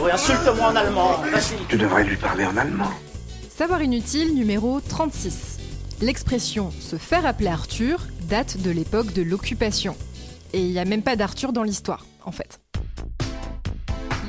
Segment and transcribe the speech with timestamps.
[0.00, 1.12] Oui, insulte-moi en allemand.
[1.30, 1.66] Vas-y.
[1.68, 2.90] Tu devrais lui parler en allemand.
[3.48, 5.58] Savoir inutile numéro 36.
[6.00, 9.96] L'expression se faire appeler Arthur date de l'époque de l'occupation.
[10.52, 12.60] Et il n'y a même pas d'Arthur dans l'histoire, en fait.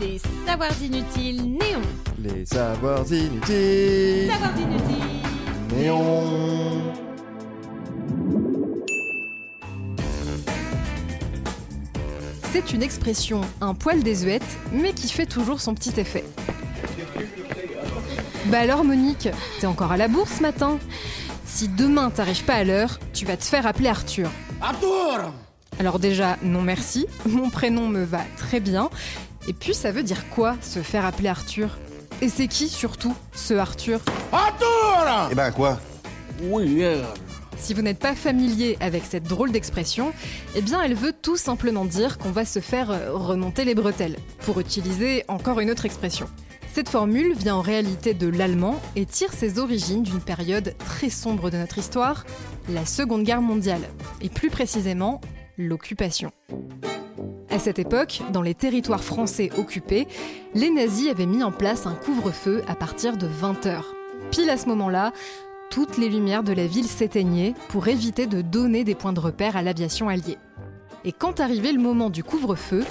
[0.00, 1.82] Les savoirs inutiles néons.
[2.18, 4.30] Les savoirs inutiles.
[4.30, 5.76] Savoirs inutiles.
[5.76, 6.99] Néon.
[12.52, 14.42] C'est une expression un poil désuète,
[14.72, 16.24] mais qui fait toujours son petit effet.
[18.46, 19.28] Bah alors Monique,
[19.60, 20.78] t'es encore à la bourse ce matin.
[21.46, 24.28] Si demain t'arrives pas à l'heure, tu vas te faire appeler Arthur.
[24.60, 25.32] Arthur!
[25.78, 28.90] Alors déjà, non merci, mon prénom me va très bien.
[29.46, 31.78] Et puis ça veut dire quoi, se faire appeler Arthur?
[32.20, 34.00] Et c'est qui surtout, ce Arthur?
[34.32, 35.28] Arthur!
[35.30, 35.78] Eh ben quoi?
[36.42, 37.02] Oui, euh,
[37.60, 40.12] Si vous n'êtes pas familier avec cette drôle d'expression,
[40.56, 44.16] eh bien elle veut tout simplement dire qu'on va se faire euh, remonter les bretelles,
[44.40, 46.26] pour utiliser encore une autre expression.
[46.72, 51.50] Cette formule vient en réalité de l'allemand et tire ses origines d'une période très sombre
[51.50, 52.24] de notre histoire,
[52.70, 53.82] la Seconde Guerre mondiale,
[54.22, 55.20] et plus précisément
[55.58, 56.32] l'occupation.
[57.50, 60.08] À cette époque, dans les territoires français occupés,
[60.54, 63.82] les nazis avaient mis en place un couvre-feu à partir de 20h.
[64.30, 65.12] Pile à ce moment-là,
[65.70, 69.56] toutes les lumières de la ville s'éteignaient pour éviter de donner des points de repère
[69.56, 70.36] à l'aviation alliée.
[71.04, 72.84] Et quand arrivait le moment du couvre-feu,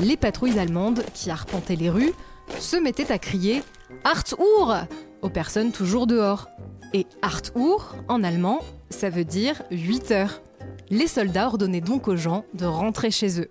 [0.00, 2.14] les patrouilles allemandes qui arpentaient les rues
[2.58, 3.62] se mettaient à crier
[4.04, 4.74] Harthour
[5.20, 6.48] aux personnes toujours dehors.
[6.94, 10.42] Et Harthour, en allemand, ça veut dire 8 heures.
[10.88, 13.50] Les soldats ordonnaient donc aux gens de rentrer chez eux.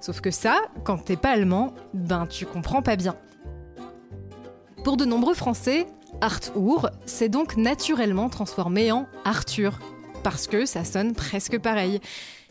[0.00, 3.16] Sauf que ça, quand t'es pas allemand, ben tu comprends pas bien.
[4.84, 5.86] Pour de nombreux Français,
[6.20, 9.78] Arthur s'est donc naturellement transformé en Arthur,
[10.22, 12.00] parce que ça sonne presque pareil.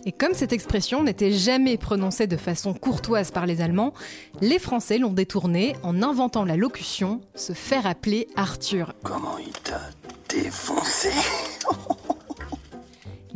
[0.05, 3.93] Et comme cette expression n'était jamais prononcée de façon courtoise par les Allemands,
[4.41, 8.93] les Français l'ont détournée en inventant la locution se faire appeler Arthur.
[9.03, 9.81] Comment il t'a
[10.29, 11.09] défoncé?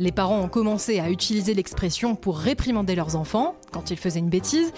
[0.00, 4.28] Les parents ont commencé à utiliser l'expression pour réprimander leurs enfants quand ils faisaient une
[4.28, 4.72] bêtise,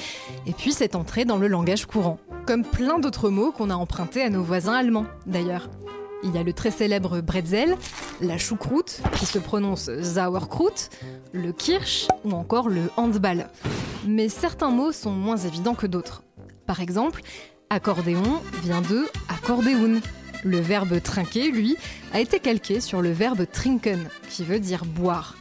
[0.46, 2.18] et puis c'est entré dans le langage courant.
[2.50, 5.70] Comme plein d'autres mots qu'on a empruntés à nos voisins allemands, d'ailleurs.
[6.24, 7.76] Il y a le très célèbre bretzel,
[8.20, 10.74] la choucroute, qui se prononce sauerkraut,
[11.32, 13.48] le kirsch ou encore le handball.
[14.04, 16.24] Mais certains mots sont moins évidents que d'autres.
[16.66, 17.22] Par exemple,
[17.70, 20.00] accordéon vient de accordéon.
[20.42, 21.76] Le verbe trinquer, lui,
[22.12, 25.36] a été calqué sur le verbe trinken, qui veut dire boire.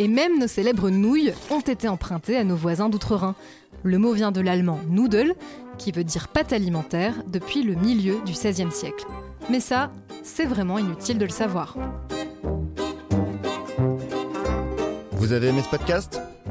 [0.00, 3.34] Et même nos célèbres nouilles ont été empruntées à nos voisins d'outre-Rhin.
[3.82, 5.34] Le mot vient de l'allemand Nudel,
[5.76, 9.04] qui veut dire pâte alimentaire, depuis le milieu du XVIe siècle.
[9.50, 11.76] Mais ça, c'est vraiment inutile de le savoir.
[15.12, 16.18] Vous avez aimé ce podcast?